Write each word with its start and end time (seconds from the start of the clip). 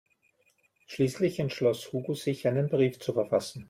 Schließlich 0.87 1.37
entschloss 1.39 1.93
Hugo 1.93 2.15
sich, 2.15 2.47
einen 2.47 2.69
Brief 2.69 2.97
zu 2.99 3.13
verfassen. 3.13 3.59